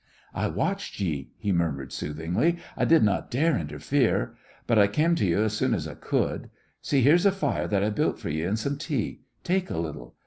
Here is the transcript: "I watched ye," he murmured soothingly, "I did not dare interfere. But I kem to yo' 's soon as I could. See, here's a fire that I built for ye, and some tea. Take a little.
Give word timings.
"I 0.33 0.47
watched 0.47 0.99
ye," 0.99 1.29
he 1.37 1.51
murmured 1.51 1.91
soothingly, 1.93 2.57
"I 2.75 2.85
did 2.85 3.03
not 3.03 3.29
dare 3.29 3.55
interfere. 3.55 4.33
But 4.65 4.79
I 4.79 4.87
kem 4.87 5.13
to 5.17 5.25
yo' 5.27 5.47
's 5.47 5.53
soon 5.53 5.75
as 5.75 5.87
I 5.87 5.93
could. 5.93 6.49
See, 6.81 7.01
here's 7.03 7.27
a 7.27 7.31
fire 7.31 7.67
that 7.67 7.83
I 7.83 7.91
built 7.91 8.17
for 8.17 8.29
ye, 8.29 8.41
and 8.41 8.57
some 8.57 8.77
tea. 8.79 9.21
Take 9.43 9.69
a 9.69 9.77
little. 9.77 10.15